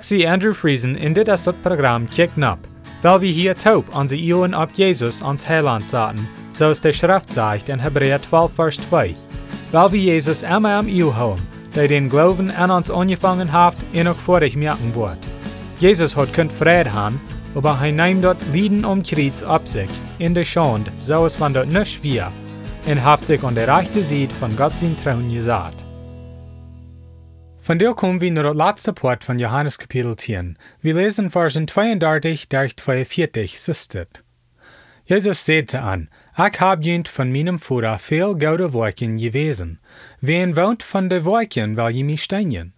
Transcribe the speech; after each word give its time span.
Zie 0.00 0.26
Andrew 0.26 0.52
Friesen 0.52 0.96
in 0.96 1.14
dit 1.14 1.28
is 1.28 1.44
dat 1.44 1.62
programma 1.62 2.06
Kick 2.10 2.36
Nap, 2.36 2.58
weil 3.02 3.20
wir 3.20 3.32
hier 3.32 3.54
taub 3.54 3.94
an 3.94 4.08
sie 4.08 4.18
Ioen 4.18 4.52
ab 4.52 4.70
Jesus 4.74 5.22
ans 5.22 5.48
Heiland 5.48 5.88
zaten, 5.88 6.28
so 6.52 6.70
es 6.70 6.80
der 6.80 6.92
Schrift 6.92 7.32
sagt 7.32 7.68
in 7.68 7.78
Hebräer 7.78 8.20
12, 8.20 8.52
Vers 8.52 8.76
2. 8.88 9.14
Weil 9.70 9.92
wir 9.92 10.00
Jesus 10.00 10.42
immer 10.42 10.78
am 10.78 10.88
Iu 10.88 11.14
haben, 11.14 11.40
der 11.76 11.86
den 11.86 12.08
Glauben 12.08 12.50
an 12.50 12.72
uns 12.72 12.90
angefangen 12.90 13.52
hat, 13.52 13.76
ihn 13.92 14.08
auch 14.08 14.16
vor 14.16 14.42
ich 14.42 14.56
merken 14.56 14.92
wird. 14.96 15.18
Jesus 15.78 16.16
hat 16.16 16.32
könnt 16.32 16.52
Frieden 16.52 16.92
haben, 16.92 17.20
aber 17.54 17.78
er 17.80 17.92
nimmt 17.92 18.24
dort 18.24 18.44
Lieden 18.52 18.84
um 18.84 19.04
Kreuz 19.04 19.44
ab 19.44 19.68
sich, 19.68 19.90
in 20.18 20.34
der 20.34 20.44
Schande, 20.44 20.90
so 20.98 21.26
es 21.26 21.36
von 21.36 21.54
dort 21.54 21.68
nicht 21.68 22.02
wir, 22.02 22.32
und 22.86 23.04
hat 23.04 23.24
sich 23.24 23.42
an 23.44 23.54
der 23.54 23.68
rechten 23.68 24.02
Seite 24.02 24.34
von 24.34 24.56
Gott 24.56 24.76
sein 24.76 24.96
Trauen 25.04 25.32
gesagt. 25.32 25.85
Von 27.66 27.80
der 27.80 27.94
kommen 27.94 28.20
wir 28.20 28.30
nur 28.30 28.44
das 28.44 28.54
letzte 28.54 28.92
Part 28.92 29.24
von 29.24 29.40
Johannes 29.40 29.76
Kapitel 29.76 30.14
10. 30.14 30.56
Wir 30.82 30.94
lesen 30.94 31.32
Versen 31.32 31.66
32 31.66 32.48
durch 32.48 32.76
42 32.76 33.58
sistet. 33.58 34.22
Jesus 35.04 35.44
sagte 35.44 35.82
an, 35.82 36.08
Ich 36.38 36.60
hab 36.60 36.84
jünt 36.84 37.08
von 37.08 37.32
meinem 37.32 37.58
Vater 37.58 37.98
viel 37.98 38.34
gute 38.34 38.72
Werken 38.72 39.16
gewesen. 39.16 39.80
Wen 40.20 40.56
wohnt 40.56 40.84
von 40.84 41.08
de 41.08 41.24
Werken, 41.24 41.76
weil 41.76 41.90
je 41.92 42.04
mich 42.04 42.22
steinen? 42.22 42.72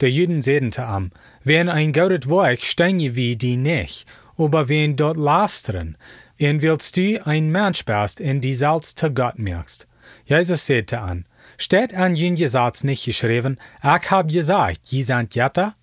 Der 0.00 0.10
Juden 0.10 0.42
zu 0.42 0.50
ihm, 0.50 1.12
wen 1.44 1.68
ein 1.68 1.92
gutes 1.92 2.28
Werk 2.28 2.62
steine 2.62 3.14
wie 3.14 3.36
die 3.36 3.56
nicht, 3.56 4.04
aber 4.36 4.68
wen 4.68 4.96
dort 4.96 5.16
lasteren, 5.16 5.96
en 6.38 6.60
willst 6.60 6.96
du 6.96 7.24
ein 7.24 7.52
Mensch 7.52 7.84
bist, 7.84 8.20
in 8.20 8.40
die 8.40 8.54
Salz 8.54 8.96
zu 8.96 9.12
Gott 9.12 9.38
merkst. 9.38 9.86
Jesus 10.26 10.66
sagte 10.66 10.98
an, 10.98 11.24
Steht 11.58 11.94
an 11.94 12.14
jene 12.14 12.48
Satz 12.48 12.84
nicht 12.84 13.04
geschrieben, 13.04 13.58
ich 13.82 14.10
hab 14.10 14.28
gesagt, 14.28 14.80
je 14.84 15.02
sind 15.02 15.34
Jetta? 15.34 15.74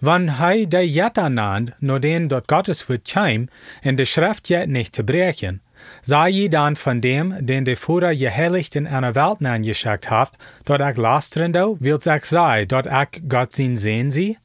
Wann 0.00 0.38
hei 0.38 0.66
de 0.66 0.82
Jetta 0.82 1.28
nannt, 1.28 1.72
nur 1.80 2.00
den 2.00 2.28
dort 2.28 2.48
Gottes 2.48 2.88
wird 2.88 3.08
keim, 3.08 3.48
in 3.82 3.96
der 3.96 4.06
Schrift 4.06 4.48
jet 4.48 4.68
nicht 4.68 4.94
zu 4.94 5.04
brechen, 5.04 5.60
sei 6.02 6.28
je 6.28 6.48
dann 6.48 6.76
von 6.76 7.00
dem, 7.00 7.34
den 7.40 7.64
der 7.64 7.76
Führer 7.76 8.14
gehelligt 8.14 8.76
in 8.76 8.86
einer 8.86 9.14
Welt 9.14 9.38
geschickt 9.64 10.10
habt, 10.10 10.38
dort 10.64 10.82
ich 10.82 10.96
lastern 10.96 11.52
do, 11.52 11.76
wills 11.80 12.06
ich 12.06 12.24
sei, 12.26 12.66
dort 12.66 12.86
ich 12.86 13.22
Gott 13.28 13.52
sin 13.52 13.76
sehen 13.76 14.10
sie? 14.10 14.38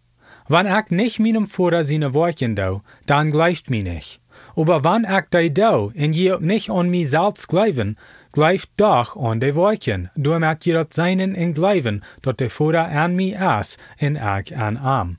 Wann 0.48 0.67
ich 0.67 0.89
nicht 0.89 1.20
meinem 1.20 1.48
Führer 1.48 1.83
seine 1.83 2.14
Worten 2.14 2.55
do, 2.55 2.81
dann 3.05 3.31
gleicht 3.31 3.70
mi 3.70 3.83
nicht. 3.83 4.22
Aber 4.56 4.84
wann 4.84 5.06
ich 5.06 5.30
de 5.31 5.50
do, 5.50 5.92
in 5.94 6.14
je 6.14 6.38
nicht 6.39 6.70
an 6.70 6.89
mi 6.89 7.06
selbst 7.06 7.47
glauben, 7.47 7.97
gleicht 8.31 8.70
doch 8.78 9.16
an 9.16 9.39
de 9.39 9.56
Worten, 9.56 10.09
damit 10.16 10.66
je 10.66 10.73
dat 10.73 10.94
seinen 10.94 11.36
in 11.36 11.53
glauben, 11.53 12.03
dort 12.22 12.39
der 12.39 12.50
Führer 12.50 12.88
an 12.89 13.16
mi 13.16 13.36
ass, 13.36 13.78
in 13.98 14.16
ich 14.16 14.56
an 14.58 14.78
am. 14.78 15.17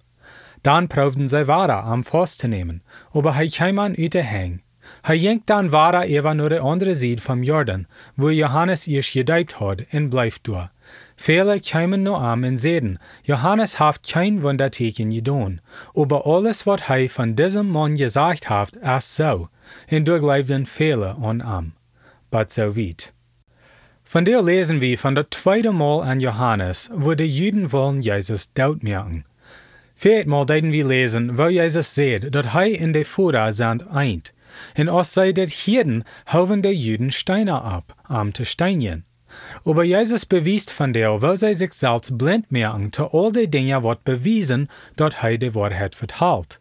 Dann 0.62 0.89
proefden 0.89 1.29
zij 1.29 1.45
Wara 1.45 1.81
am 1.81 2.05
vast 2.05 2.39
te 2.39 2.48
nemen, 2.48 2.83
aber 3.12 3.34
aan 3.59 3.97
uit 3.97 4.12
de 4.12 4.23
heng. 4.23 4.62
Hij 5.01 5.19
jenkt 5.19 5.47
dan 5.47 5.70
Wara 5.70 6.03
even 6.03 6.36
naar 6.36 6.48
de 6.48 6.59
andere 6.59 6.95
zijde 6.95 7.23
vom 7.23 7.42
Jordan, 7.42 7.86
wo 8.14 8.31
Johannes 8.31 8.86
eerst 8.86 9.11
gedijpt 9.11 9.53
had, 9.53 9.81
en 9.91 10.09
blijft 10.09 10.45
door. 10.45 10.70
Viele 11.17 11.61
kwamen 11.61 12.03
nu 12.03 12.11
am 12.11 12.45
en 12.45 12.57
zeiden, 12.57 12.98
Johannes 13.23 13.79
haft 13.79 14.09
kein 14.12 14.43
Wunderteken 14.43 15.12
gedaan, 15.12 15.61
aber 15.95 16.27
alles 16.27 16.65
wat 16.65 16.87
hij 16.87 17.09
van 17.09 17.35
diesem 17.35 17.71
Mann 17.71 17.97
gesagt 17.97 18.45
haft, 18.45 18.77
is 18.77 19.15
so, 19.15 19.48
en 19.87 20.05
door 20.05 20.19
geloofden 20.19 20.67
viele 20.67 21.17
an 21.20 21.41
am. 21.41 21.73
But 22.31 22.53
so 22.53 22.77
weit. 22.77 23.13
Von 24.05 24.25
der 24.25 24.43
lesen 24.43 24.81
wir 24.81 24.98
von 24.98 25.15
der 25.15 25.31
zweiten 25.31 25.77
Mal 25.77 26.03
an 26.03 26.20
Johannes, 26.20 26.91
wo 26.95 27.15
die 27.15 27.25
Juden 27.25 27.73
wollen 27.73 28.03
Jesus 28.03 28.53
dood 28.53 28.83
merken. 28.83 29.25
Viermal 29.95 30.45
deuten 30.45 30.73
wir 30.73 30.85
lesen, 30.85 31.39
wo 31.39 31.48
Jesus 31.48 31.95
sagt, 31.95 32.35
dass 32.35 32.53
hij 32.53 32.73
in 32.73 32.93
de 32.93 33.05
Fuhrer 33.05 33.53
sind 33.53 33.87
eint. 33.87 34.33
En 34.75 34.89
als 34.89 35.13
zij 35.13 35.33
dat 35.33 35.53
hielden, 35.53 36.05
houden 36.25 36.61
de 36.61 36.79
Juden 36.79 37.11
Steine 37.11 37.61
ab, 37.61 37.95
am 38.03 38.33
te 38.33 38.45
steinen. 38.45 39.05
Aber 39.65 39.85
Jesus 39.85 40.27
bewiest 40.27 40.73
von 40.73 40.93
der, 40.93 41.23
wo 41.23 41.35
zij 41.35 41.55
sich 41.55 41.73
selbst 41.73 42.17
blind 42.19 42.51
merken, 42.51 42.93
zu 42.93 43.05
all 43.13 43.33
de 43.33 43.48
Dinge 43.48 43.83
wat 43.83 44.05
bewiesen, 44.05 44.69
dat 44.97 45.20
hij 45.20 45.37
de 45.37 45.53
Wahrheit 45.53 45.95
vertalt. 45.95 46.61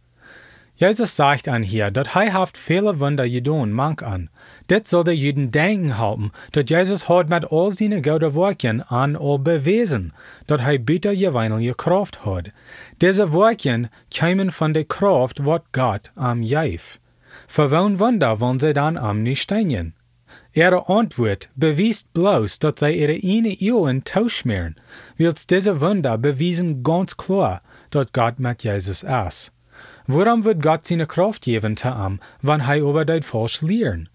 Jesus 0.82 1.16
sagt 1.16 1.48
an 1.48 1.62
hier, 1.62 1.92
dat 1.92 2.14
hij 2.14 2.30
haft 2.30 2.58
viele 2.58 2.98
Wunder 2.98 3.30
gedaan, 3.30 3.74
mank 3.74 4.02
an. 4.02 4.30
Dit 4.66 4.88
soll 4.88 5.04
de 5.04 5.18
Juden 5.18 5.50
denken 5.52 5.90
halten, 5.90 6.32
dat 6.50 6.70
Jesus 6.70 7.04
hat 7.04 7.30
mit 7.30 7.46
all 7.52 7.70
seine 7.70 8.02
gute 8.02 8.34
Werken 8.34 8.88
an 8.88 9.16
all 9.16 9.40
bewiesen, 9.40 10.14
dat 10.46 10.60
hij 10.60 10.84
bitter 10.84 11.16
geweinige 11.16 11.76
Kraft 11.76 12.18
hat. 12.24 12.50
Diese 12.98 13.32
Werken 13.32 13.90
kämen 14.10 14.52
von 14.52 14.74
der 14.74 14.86
Kraft, 14.86 15.46
wat 15.46 15.64
Gott 15.72 16.12
am 16.16 16.42
jeif. 16.42 17.00
Für 17.48 17.70
wen 17.70 18.00
Wunder 18.00 18.40
wollen 18.40 18.60
sie 18.60 18.74
dann 18.74 18.98
am 18.98 19.22
nicht 19.22 19.42
steinen? 19.42 19.94
Ihre 20.54 20.90
Antwort 20.90 21.50
bewiest 21.56 22.14
bloß, 22.14 22.60
dass 22.60 22.80
sie 22.80 22.92
ihre 22.92 23.14
eine 23.14 23.54
Ehren 23.62 24.04
tauschmeren, 24.04 24.76
wils 25.18 25.48
diese 25.48 25.80
Wunder 25.80 26.18
bewiesen 26.18 26.84
ganz 26.84 27.16
klar, 27.16 27.62
dass 27.90 28.12
Gott 28.12 28.40
mit 28.40 28.64
Jesus 28.64 29.04
ist. 29.04 29.54
Warum 30.08 30.44
wird 30.44 30.62
Gott 30.62 30.86
seine 30.86 31.08
Kraft 31.08 31.44
geben 31.44 31.78
zu 31.78 31.88
ihm, 31.88 32.20
wenn 32.42 32.60
er 32.62 32.80
über 32.80 33.06
das 33.06 33.26
falsch 33.26 33.62
lehren? 33.62 34.10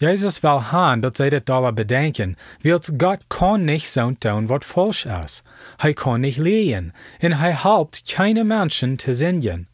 Jesus 0.00 0.42
will 0.42 0.72
haben, 0.72 1.02
dass 1.02 1.18
sie 1.18 1.28
das 1.28 1.42
alle 1.48 1.72
bedenken, 1.72 2.36
wils 2.62 2.92
Gott 2.96 3.20
kann 3.28 3.66
nicht 3.66 3.90
so 3.90 4.10
tun, 4.12 4.48
was 4.48 4.64
falsch 4.64 5.06
ist. 5.06 5.44
Er 5.78 5.94
kann 5.94 6.22
nicht 6.22 6.38
lehren, 6.38 6.92
und 7.22 7.32
er 7.32 7.64
helpt 7.64 8.08
keine 8.08 8.44
Menschen 8.44 8.98
zu 8.98 9.12
singen. 9.12 9.68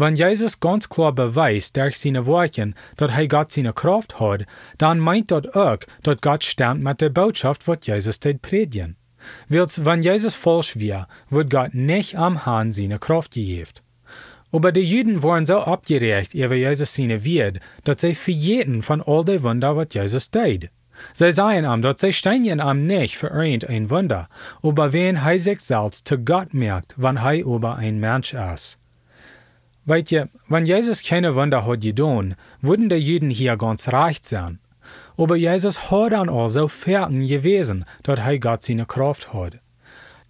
Wenn 0.00 0.16
Jesus 0.16 0.60
ganz 0.60 0.88
klar 0.88 1.12
beweist 1.12 1.76
durch 1.76 1.98
seine 1.98 2.24
Worte, 2.24 2.72
dass 2.96 3.12
er 3.12 3.28
Gott 3.28 3.52
seine 3.52 3.74
Kraft 3.74 4.18
hat, 4.18 4.46
dann 4.78 4.98
meint 4.98 5.30
das 5.30 5.54
auch, 5.54 5.76
dass 6.02 6.22
Gott 6.22 6.42
stammt 6.42 6.82
mit 6.82 7.02
der 7.02 7.10
Botschaft, 7.10 7.68
was 7.68 7.86
Jesus 7.86 8.18
tät 8.18 8.40
predigen. 8.40 8.96
Wils, 9.50 9.84
wenn 9.84 10.02
Jesus 10.02 10.34
falsch 10.34 10.78
wäre, 10.78 11.04
wird 11.28 11.50
Gott 11.50 11.74
nicht 11.74 12.16
am 12.16 12.46
Hahn 12.46 12.72
seine 12.72 12.98
Kraft 12.98 13.32
gegeben. 13.32 13.68
Aber 14.50 14.72
die 14.72 14.80
Juden 14.80 15.22
waren 15.22 15.44
so 15.44 15.58
abgeregt 15.58 16.32
über 16.32 16.54
Jesus 16.54 16.94
seine 16.94 17.22
Wird, 17.22 17.60
dass 17.84 18.00
sie 18.00 18.14
verjährten 18.14 18.80
von 18.80 19.02
all 19.02 19.26
den 19.26 19.42
Wunder, 19.42 19.76
was 19.76 19.92
Jesus 19.92 20.30
tät. 20.30 20.70
Sie 21.12 21.30
seien 21.30 21.66
am, 21.66 21.82
dass 21.82 22.00
sie 22.00 22.14
steinen 22.14 22.60
am 22.60 22.86
nicht 22.86 23.18
für 23.18 23.28
irgendein 23.28 23.90
Wunder, 23.90 24.30
aber 24.62 24.94
wen 24.94 25.16
er 25.16 25.38
sich 25.38 25.60
selbst 25.60 26.08
zu 26.08 26.16
Gott 26.16 26.54
merkt, 26.54 26.94
wenn 26.96 27.18
er 27.18 27.34
über 27.40 27.76
ein 27.76 28.00
Mensch 28.00 28.32
ist. 28.32 28.79
Weißt 29.86 30.12
ihr, 30.12 30.28
wenn 30.48 30.66
Jesus 30.66 31.02
keine 31.02 31.34
Wunder 31.34 31.66
hat 31.66 31.80
getan, 31.80 32.36
würden 32.60 32.88
die 32.88 32.96
Juden 32.96 33.30
hier 33.30 33.56
ganz 33.56 33.88
reich 33.88 34.20
sein. 34.22 34.58
Aber 35.16 35.36
Jesus 35.36 35.90
hat 35.90 36.12
dann 36.12 36.28
auch 36.28 36.48
so 36.48 36.68
fertig 36.68 37.28
gewesen, 37.28 37.84
dass 38.02 38.18
er 38.18 38.38
Gott 38.38 38.62
seine 38.62 38.86
Kraft 38.86 39.32
hat. 39.32 39.58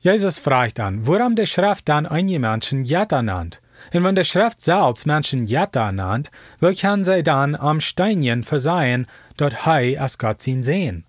Jesus 0.01 0.39
fragt 0.39 0.79
dann, 0.79 1.07
warum 1.07 1.37
der 1.37 1.47
Schrift 1.47 1.89
dann 1.89 2.07
einige 2.07 2.39
Menschen 2.39 2.85
Jetta 2.85 3.23
nannt. 3.23 3.61
Und 3.93 4.05
wenn 4.05 4.15
der 4.15 4.25
Schrift 4.25 4.61
selbst 4.61 5.07
Menschen 5.07 5.47
Jetta 5.47 5.93
nannt, 5.93 6.31
wie 6.61 6.75
kann 6.75 7.05
sie 7.05 7.23
dann 7.23 7.55
am 7.55 7.81
Steinchen 7.81 8.43
versehen, 8.43 9.07
dass 9.37 9.53
er 9.53 10.01
als 10.03 10.19
Gott 10.19 10.47
ihn 10.47 10.63
sehen? 10.63 11.05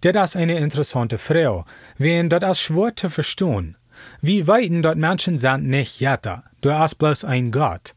Das 0.00 0.30
ist 0.30 0.36
eine 0.36 0.58
interessante 0.58 1.18
Frage, 1.18 1.64
wen 1.96 2.28
das 2.28 2.58
ist 2.58 2.60
schwer 2.60 2.94
zu 2.94 3.08
verstehen. 3.08 3.76
Wie 4.20 4.46
weiten 4.46 4.82
dort 4.82 4.98
Menschen 4.98 5.38
sind 5.38 5.68
nicht 5.68 6.00
Jetta, 6.00 6.44
du 6.64 6.72
hast 6.72 6.96
bloß 6.96 7.24
ein 7.24 7.50
Gott. 7.50 7.94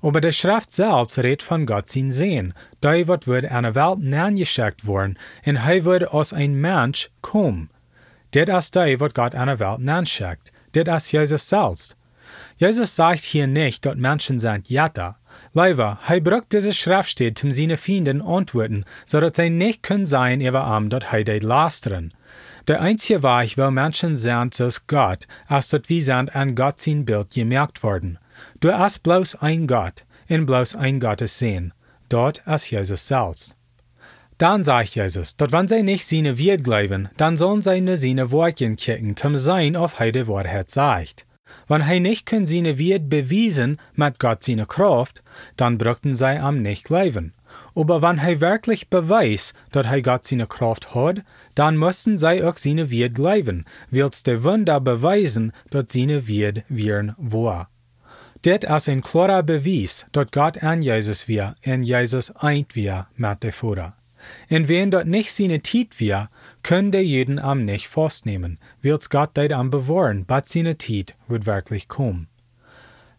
Aber 0.00 0.20
der 0.20 0.32
Schrift 0.32 0.72
selbst 0.72 1.18
redet 1.18 1.42
von 1.42 1.66
Gott 1.66 1.88
sein 1.88 2.10
Sehen, 2.10 2.54
da 2.80 2.92
wird 3.06 3.26
wird 3.26 3.46
eine 3.46 3.74
Welt 3.74 3.98
nachgeschickt 3.98 4.86
worden, 4.86 5.18
und 5.44 5.56
er 5.56 5.84
wird 5.84 6.08
aus 6.08 6.32
ein 6.32 6.54
Mensch 6.54 7.10
kommen. 7.22 7.70
Das 8.30 8.66
ist 8.66 8.76
da, 8.76 8.86
was 9.00 9.14
Gott 9.14 9.34
eine 9.34 9.58
Welt 9.58 9.80
nachschickt. 9.80 10.52
Das 10.72 11.04
ist 11.04 11.12
Jesus 11.12 11.48
selbst. 11.48 11.96
Jesus 12.56 12.94
sagt 12.94 13.20
hier 13.20 13.46
nicht, 13.46 13.84
dass 13.84 13.96
Menschen 13.96 14.38
sind 14.38 14.70
Jata. 14.70 15.18
Leider, 15.52 15.98
er 16.08 16.20
braucht 16.20 16.52
diese 16.52 16.72
Schriftstelle, 16.72 17.34
um 17.42 17.52
seine 17.52 17.76
Fienden 17.76 18.22
antworten, 18.22 18.84
so 19.06 19.20
dass 19.20 19.36
sie 19.36 19.50
nicht 19.50 19.82
können 19.82 20.06
sein 20.06 20.40
über 20.40 20.64
am, 20.64 20.90
dass 20.90 21.04
er 21.12 21.40
lastern. 21.40 22.12
Der 22.66 22.80
einzige 22.80 23.22
Weg, 23.22 23.58
wo 23.58 23.70
Menschen 23.70 24.16
sind, 24.16 24.58
ist 24.58 24.86
Gott, 24.86 25.26
als 25.48 25.68
dass 25.68 25.82
wir 25.86 26.02
sind 26.02 26.34
an 26.34 26.54
Gott 26.54 26.80
sein 26.80 27.04
Bild 27.04 27.30
gemerkt 27.30 27.82
worden. 27.82 28.18
Du 28.60 28.72
hast 28.72 29.02
bloß 29.02 29.36
ein 29.42 29.66
Gott, 29.66 30.06
in 30.28 30.46
bloß 30.46 30.74
ein 30.76 30.98
Gottes 30.98 31.38
sehen. 31.38 31.74
Dort 32.08 32.38
ist 32.46 32.70
Jesus 32.70 33.06
selbst. 33.06 33.54
Dann 34.38 34.64
sagt 34.64 34.94
Jesus, 34.94 35.36
dass 35.36 35.52
wenn 35.52 35.68
sie 35.68 35.82
nicht 35.82 36.06
seine 36.06 36.38
Wert 36.38 36.64
glauben, 36.64 37.10
dann 37.18 37.36
sollen 37.36 37.60
sie 37.60 37.82
nur 37.82 37.98
seine 37.98 38.30
Worte 38.30 38.74
kicken, 38.76 39.14
zum 39.14 39.36
sein, 39.36 39.76
auf 39.76 39.98
heide 39.98 40.26
Wahrheit 40.26 40.70
sagt. 40.70 41.26
Wenn 41.68 41.82
er 41.82 42.00
nicht 42.00 42.24
kann 42.24 42.46
seine 42.46 42.78
Wert 42.78 43.10
bewiesen 43.10 43.78
mit 43.94 44.18
Gott 44.18 44.42
seine 44.42 44.64
Kraft, 44.64 45.22
dann 45.58 45.76
brauchten 45.76 46.14
sie 46.14 46.38
am 46.40 46.62
nicht 46.62 46.84
glauben. 46.84 47.34
Aber 47.74 48.02
wenn 48.02 48.18
er 48.18 48.40
wirklich 48.40 48.88
beweist, 48.88 49.54
dass 49.72 49.86
er 49.86 50.02
Gott 50.02 50.24
seine 50.24 50.46
Kraft 50.46 50.94
hat, 50.94 51.22
dann 51.54 51.76
müssen 51.76 52.18
sie 52.18 52.42
auch 52.42 52.56
seine 52.56 52.90
Wert 52.90 53.14
glauben, 53.14 53.64
wils 53.90 54.22
der 54.22 54.44
Wunder 54.44 54.80
beweisen, 54.80 55.52
dass 55.70 55.86
seine 55.88 56.28
Wert 56.28 56.62
wären 56.68 57.14
wahr. 57.18 57.68
Dit 58.44 58.66
als 58.66 58.88
een 58.88 59.00
klarer 59.00 59.42
bewijs 59.42 60.04
dat 60.12 60.34
God 60.34 60.62
aan 60.62 60.82
Jezus 60.82 61.26
weer 61.28 61.54
en 61.62 61.82
Jezus 61.82 62.30
eind 62.42 62.74
weer 62.74 63.06
met 63.16 63.40
de 63.40 63.50
Vader. 63.52 63.94
En 64.48 64.68
wenn 64.68 64.90
dat 64.90 65.06
nicht 65.06 65.32
seine 65.32 65.60
Tiet 65.60 65.98
wir, 65.98 66.28
können 66.62 66.90
die 66.90 66.98
Juden 66.98 67.38
am 67.38 67.64
nicht 67.64 67.88
festnehmen, 67.88 68.58
wills 68.82 69.08
Gott 69.08 69.36
dit 69.36 69.52
am 69.52 69.70
bewahren, 69.70 70.26
bat 70.26 70.48
seine 70.48 70.76
Tiet 70.76 71.14
wird 71.26 71.46
wirklich 71.46 71.88
kommen. 71.88 72.28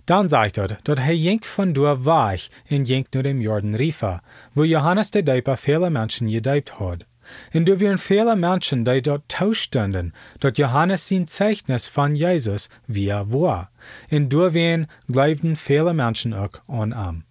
Dann 0.05 0.29
sagt 0.29 0.57
er, 0.57 0.77
dat 0.81 0.97
hij 0.97 1.17
jenk 1.17 1.45
van 1.45 1.73
door 1.73 2.03
weich 2.03 2.49
en 2.67 2.83
jenk 2.83 3.07
naar 3.09 3.23
dem 3.23 3.41
Jordan 3.41 3.75
Rifa, 3.75 4.23
wo 4.53 4.65
Johannes 4.65 5.09
de 5.11 5.23
Deiper 5.23 5.57
viele 5.57 5.89
Menschen 5.89 6.29
gedeipt 6.29 6.69
had. 6.69 7.05
En 7.51 7.65
er 7.65 7.77
waren 7.77 7.99
viele 7.99 8.35
Menschen, 8.35 8.83
die 8.83 9.01
dort 9.01 9.27
tauschstunden, 9.27 10.13
dat 10.39 10.57
Johannes 10.57 11.07
sein 11.07 11.27
Zeichnis 11.27 11.87
von 11.87 12.15
Jesus 12.15 12.69
wie 12.85 13.09
er 13.09 13.31
war. 13.31 13.69
En 14.09 14.27
door 14.27 14.53
waren 14.53 14.87
glaubten 15.07 15.55
viele 15.55 15.93
Menschen 15.93 16.33
auch 16.33 16.61
an 16.67 16.93
am. 16.93 17.23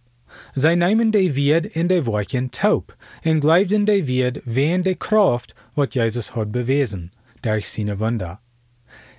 Zij 0.53 0.75
namen 0.75 1.11
de 1.11 1.33
Wied 1.33 1.67
in 1.67 1.87
de 1.87 2.05
Wortchen 2.05 2.51
taub, 2.51 2.97
en 3.23 3.41
glaubten 3.41 3.85
de 3.85 4.05
Wied 4.05 4.41
wegen 4.45 4.83
de 4.83 4.95
Kraft, 4.95 5.55
wat 5.75 5.93
Jezus 5.93 6.29
had 6.29 6.51
bewezen, 6.51 7.13
durch 7.41 7.69
seine 7.69 7.97
Wunder. 7.99 8.39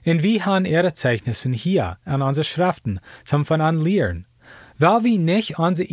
En 0.08 0.22
haben 0.22 0.66
ihre 0.66 0.94
Zeichnissen 0.94 1.52
hier 1.52 1.98
an 2.06 2.22
unsere 2.22 2.46
Schriften 2.46 3.00
zum 3.26 3.44
von 3.44 3.60
an 3.60 3.82
lehren? 3.82 4.28
Weil 4.78 5.04
wir 5.04 5.18
nicht 5.18 5.58
unsere 5.58 5.90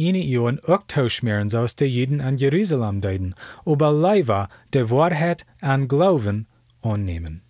tauschmeren, 0.86 1.48
so 1.48 1.60
aus 1.60 1.76
der 1.76 1.88
Juden 1.88 2.20
an 2.20 2.36
Jerusalem 2.36 3.00
deuten, 3.00 3.34
aber 3.64 3.90
leider 3.90 4.50
der 4.74 4.90
Wahrheit 4.90 5.46
an 5.62 5.88
Glauben 5.88 6.46
annehmen. 6.82 7.40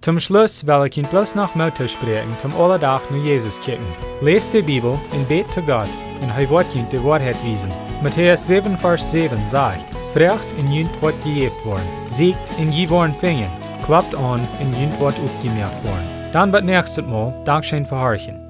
Zum 0.00 0.20
Schluss 0.20 0.64
will 0.64 0.86
ich 0.86 0.96
Ihnen 0.96 1.08
bloß 1.08 1.34
noch 1.34 1.56
Motto 1.56 1.88
sprechen, 1.88 2.38
zum 2.38 2.54
Allerdach 2.54 3.02
nur 3.10 3.24
Jesus 3.24 3.58
kicken. 3.60 3.86
Lest 4.20 4.54
die 4.54 4.62
Bibel 4.62 4.98
und 5.12 5.28
bet 5.28 5.50
zu 5.50 5.62
Gott, 5.62 5.88
und 6.20 6.30
er 6.30 6.50
wird 6.50 6.72
Ihnen 6.76 6.88
die 6.90 7.02
Wahrheit 7.02 7.36
wiesen. 7.44 7.70
Matthäus 8.00 8.46
7, 8.46 8.76
Vers 8.76 9.10
7 9.10 9.44
sagt, 9.48 9.92
Frecht 10.12 10.52
in 10.58 10.70
Jünt 10.70 11.02
wird 11.02 11.20
gejeft 11.24 11.64
worden, 11.64 11.86
siegt 12.08 12.58
in 12.60 12.70
je 12.70 12.88
worden 12.90 13.14
fingen, 13.14 13.50
klappt 13.82 14.14
an 14.14 14.40
in 14.60 14.72
Jünt 14.80 14.98
wird 15.00 15.18
aufgemerkt 15.18 15.84
worden. 15.84 16.06
Dann 16.32 16.52
wird 16.52 16.64
nächstes 16.64 17.04
Mal 17.04 17.34
Dankeschön 17.44 17.84
für 17.84 17.96
Horchen. 17.96 18.41